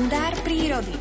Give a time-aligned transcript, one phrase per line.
[0.00, 0.96] kalendár prírody.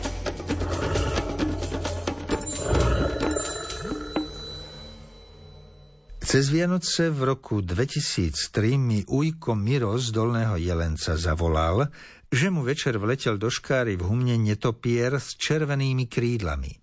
[6.19, 11.87] Cez Vianoce v roku 2003 mi ujko Miro z Dolného Jelenca zavolal,
[12.27, 16.75] že mu večer vletel do škáry v humne netopier s červenými krídlami.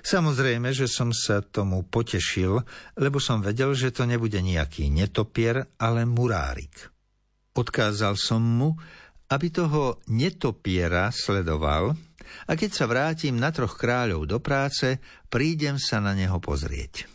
[0.00, 2.56] Samozrejme, že som sa tomu potešil,
[2.96, 6.88] lebo som vedel, že to nebude nejaký netopier, ale murárik.
[7.52, 8.80] Odkázal som mu,
[9.30, 11.94] aby toho netopiera sledoval
[12.46, 14.98] a keď sa vrátim na troch kráľov do práce,
[15.30, 17.06] prídem sa na neho pozrieť.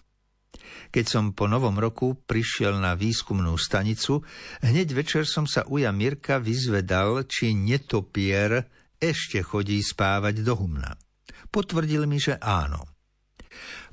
[0.91, 4.23] Keď som po novom roku prišiel na výskumnú stanicu,
[4.63, 8.63] hneď večer som sa uja Mirka vyzvedal, či netopier
[8.95, 10.95] ešte chodí spávať do humna.
[11.51, 12.87] Potvrdil mi, že áno.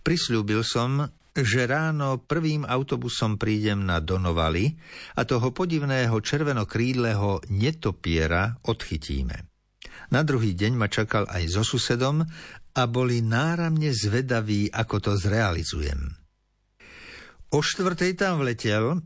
[0.03, 4.77] Prislúbil som, že ráno prvým autobusom prídem na Donovali
[5.17, 9.49] a toho podivného červenokrídleho netopiera odchytíme.
[10.13, 12.21] Na druhý deň ma čakal aj so susedom
[12.77, 16.21] a boli náramne zvedaví, ako to zrealizujem.
[17.53, 19.01] O štvrtej tam vletel,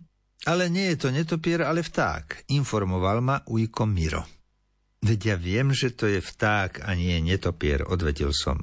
[0.47, 4.23] ale nie je to netopier, ale vták, informoval ma ujko Miro.
[5.03, 8.59] Veď ja viem, že to je vták a nie netopier, odvetil som.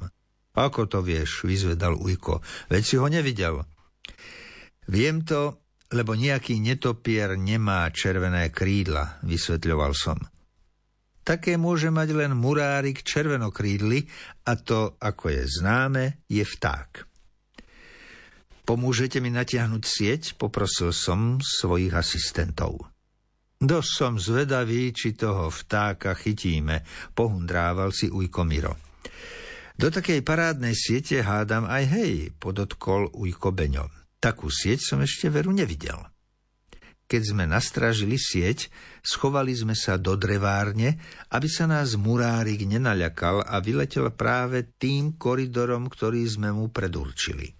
[0.54, 3.66] Ako to vieš, vyzvedal ujko, veď si ho nevidel.
[4.86, 10.18] Viem to, lebo nejaký netopier nemá červené krídla, vysvetľoval som.
[11.24, 14.06] Také môže mať len murárik červenokrídly
[14.44, 17.08] a to, ako je známe, je vták.
[18.68, 20.22] Pomôžete mi natiahnuť sieť?
[20.36, 22.92] Poprosil som svojich asistentov.
[23.64, 26.84] Dosť som zvedavý, či toho vtáka chytíme,
[27.16, 28.76] pohundrával si Ujko Miro.
[29.74, 33.90] Do takej parádnej siete hádam aj hej, podotkol Ujko Beňo.
[34.22, 35.98] Takú sieť som ešte veru nevidel.
[37.04, 38.72] Keď sme nastražili sieť,
[39.04, 40.98] schovali sme sa do drevárne,
[41.36, 47.52] aby sa nás murárik nenaľakal a vyletel práve tým koridorom, ktorý sme mu predurčili.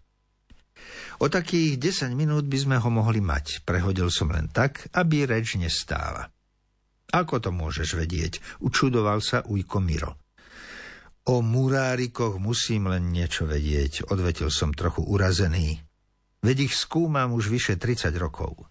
[1.22, 3.62] O takých 10 minút by sme ho mohli mať.
[3.68, 6.32] Prehodil som len tak, aby reč nestála.
[7.14, 8.42] Ako to môžeš vedieť?
[8.64, 10.23] Učudoval sa Ujko Miro.
[11.24, 15.80] O murárikoch musím len niečo vedieť, odvetil som trochu urazený.
[16.44, 18.68] Veď ich skúmam už vyše 30 rokov.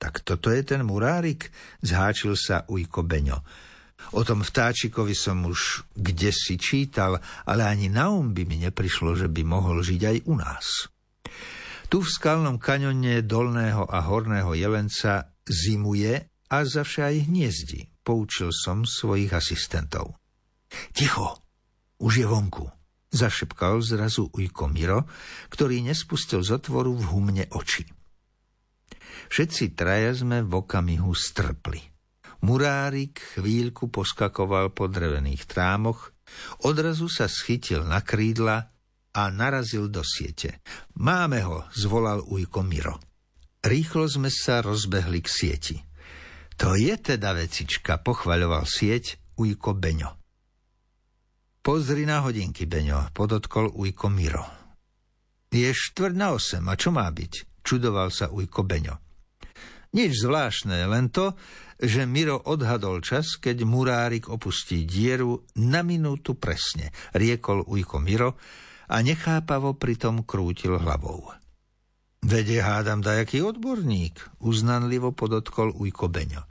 [0.00, 1.52] Tak toto je ten murárik?
[1.84, 3.44] Zháčil sa Ujko Beňo.
[4.16, 9.14] O tom vtáčikovi som už kde si čítal, ale ani na um by mi neprišlo,
[9.14, 10.66] že by mohol žiť aj u nás.
[11.92, 16.16] Tu v skalnom kaňone dolného a horného jelenca zimuje
[16.48, 20.16] a zavše hniezdi, poučil som svojich asistentov.
[20.96, 21.41] Ticho,
[22.02, 22.66] už je vonku,
[23.14, 25.06] zašepkal zrazu ujko Miro,
[25.54, 27.86] ktorý nespustil z otvoru v humne oči.
[29.30, 31.80] Všetci traja sme v okamihu strpli.
[32.42, 36.10] Murárik chvíľku poskakoval po drevených trámoch,
[36.66, 38.74] odrazu sa schytil na krídla
[39.14, 40.58] a narazil do siete.
[40.98, 42.98] Máme ho, zvolal ujko Miro.
[43.62, 45.76] Rýchlo sme sa rozbehli k sieti.
[46.58, 50.21] To je teda vecička, pochvaľoval sieť ujko Beňo.
[51.62, 54.42] Pozri na hodinky, Beňo, podotkol ujko Miro.
[55.46, 57.62] Je štvrť na osem, a čo má byť?
[57.62, 58.98] Čudoval sa ujko Beňo.
[59.94, 61.38] Nič zvláštne, len to,
[61.78, 68.34] že Miro odhadol čas, keď murárik opustí dieru na minútu presne, riekol ujko Miro
[68.90, 71.30] a nechápavo pritom krútil hlavou.
[72.26, 76.42] Vede hádam dajaký odborník, uznanlivo podotkol Ujko Beňo.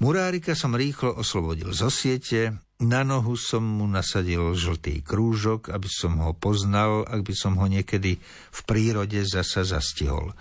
[0.00, 6.18] Murárika som rýchlo oslobodil zo siete, na nohu som mu nasadil žltý krúžok, aby som
[6.18, 8.18] ho poznal, ak by som ho niekedy
[8.50, 10.34] v prírode zasa zastihol.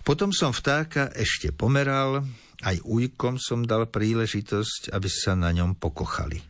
[0.00, 2.24] Potom som vtáka ešte pomeral,
[2.64, 6.40] aj ujkom som dal príležitosť, aby sa na ňom pokochali.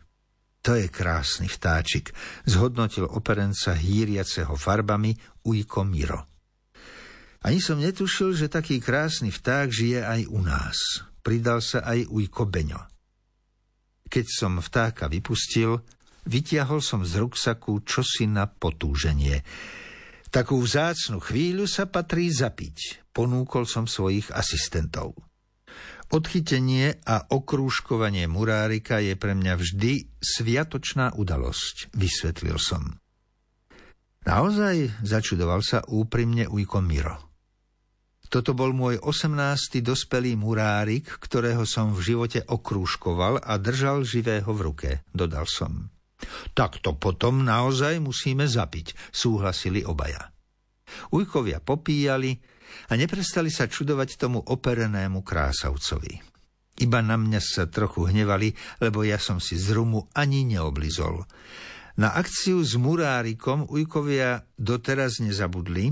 [0.63, 2.11] To je krásny vtáčik,
[2.47, 5.15] zhodnotil operenca hýriaceho farbami
[5.47, 6.27] Ujko Miro.
[7.45, 10.77] Ani som netušil, že taký krásny vták žije aj u nás.
[11.23, 12.96] Pridal sa aj Ujko Beňo.
[14.07, 15.83] Keď som vtáka vypustil,
[16.27, 19.43] vytiahol som z ruksaku čosi na potúženie.
[20.27, 25.15] Takú vzácnu chvíľu sa patrí zapiť, ponúkol som svojich asistentov.
[26.07, 32.95] Odchytenie a okrúžkovanie murárika je pre mňa vždy sviatočná udalosť, vysvetlil som.
[34.23, 37.26] Naozaj začudoval sa úprimne Ujko Miro.
[38.27, 44.59] Toto bol môj osemnácty dospelý murárik, ktorého som v živote okrúžkoval a držal živého v
[44.59, 45.87] ruke, dodal som.
[46.51, 50.33] Tak to potom naozaj musíme zapiť, súhlasili obaja.
[51.13, 52.57] Ujkovia popíjali,
[52.87, 56.19] a neprestali sa čudovať tomu operenému krásavcovi.
[56.77, 58.53] Iba na mňa sa trochu hnevali,
[58.85, 61.25] lebo ja som si z rumu ani neoblizol.
[61.97, 65.89] Na akciu s murárikom ujkovia doteraz nezabudli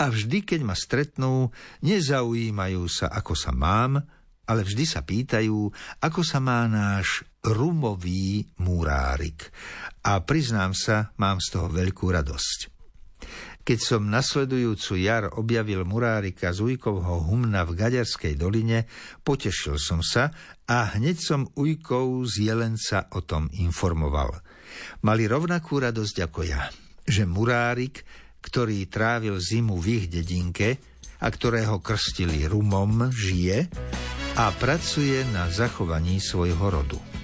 [0.00, 1.52] a vždy, keď ma stretnú,
[1.84, 4.00] nezaujímajú sa, ako sa mám,
[4.48, 5.68] ale vždy sa pýtajú,
[6.00, 9.52] ako sa má náš rumový murárik.
[10.02, 12.80] A priznám sa, mám z toho veľkú radosť.
[13.60, 18.88] Keď som nasledujúcu jar objavil murárika z Ujkovho humna v Gaďarskej doline,
[19.20, 20.32] potešil som sa
[20.64, 24.32] a hneď som Ujkov z Jelenca o tom informoval.
[25.04, 26.72] Mali rovnakú radosť ako ja,
[27.04, 28.02] že murárik,
[28.40, 30.80] ktorý trávil zimu v ich dedinke
[31.20, 33.68] a ktorého krstili rumom, žije
[34.40, 37.19] a pracuje na zachovaní svojho rodu.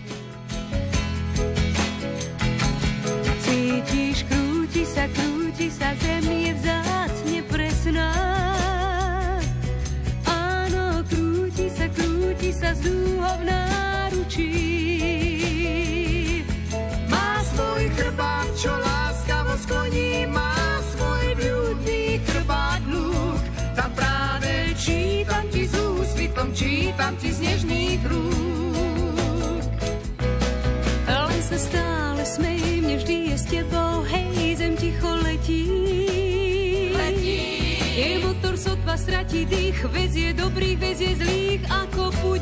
[26.66, 29.70] Čítam ti z nežných rúk.
[31.06, 35.62] Len sa stále smej, mne vždy je s tebou, hej, zem ticho letí.
[36.90, 37.38] Letí.
[37.94, 42.35] Je motor sotva stratí dých, vezie dobrých, vezie zlých, ako púť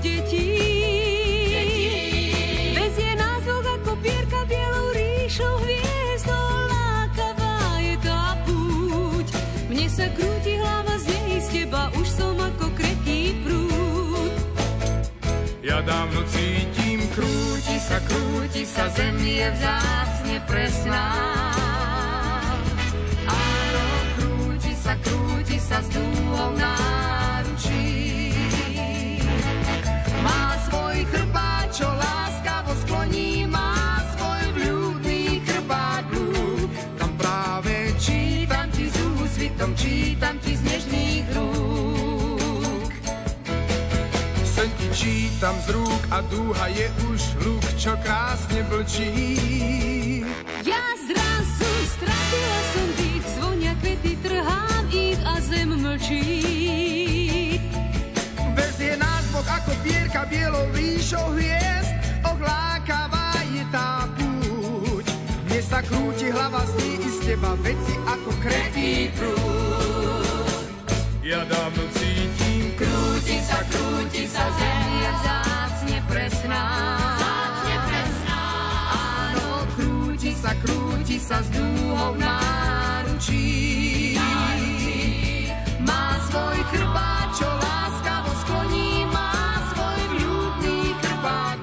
[15.65, 21.09] Ja dávno cítim, krúti sa, krúti sa, zem je vzácne presná.
[23.25, 28.37] Áno, krúti sa, krúti sa s dúhou náručí.
[30.21, 36.05] Má svoj chrbát, čo láskavo skloní, má svoj vľúdny chrbát
[37.01, 40.34] Tam práve čítam ti s úsvitom, čítam
[45.05, 49.13] čítam z rúk a dúha je už hluk, čo krásne blčí.
[50.65, 56.25] Ja zrazu stratila som dých, zvonia kvety, trhám ich a zem mlčí.
[58.57, 61.93] Bez je nás Boh ako pierka bielou ríšou hviezd,
[62.25, 65.05] ohlákavá je tá púť.
[65.53, 70.65] Mne sa krúti hlava z ní i z teba veci ako kretý prúd.
[71.21, 72.04] Ja cítim, krúti
[73.55, 74.83] sa, krúti sa zem
[75.15, 76.63] vzácne presná.
[77.15, 78.41] Vzácne presná.
[78.91, 79.47] Áno,
[79.79, 83.47] krúti sa, krúti sa s dúhou náručí.
[85.87, 89.39] Má svoj chrbát, čo láskavo skloní, má
[89.71, 91.59] svoj vľúdny chrbát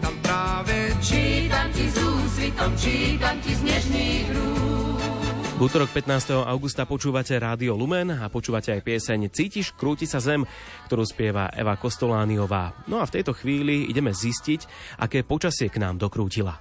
[0.00, 4.03] Tam práve čítam ti s úsvitom, čítam ti z nežných rúk.
[5.54, 6.34] V útorok 15.
[6.50, 10.42] augusta počúvate Rádio Lumen a počúvate aj pieseň Cítiš, krúti sa zem,
[10.90, 12.74] ktorú spieva Eva Kostolániová.
[12.90, 14.66] No a v tejto chvíli ideme zistiť,
[14.98, 16.58] aké počasie k nám dokrútila.